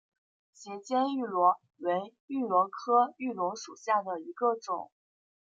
[0.51, 4.89] 斜肩芋螺为芋螺科芋螺属下的一个种。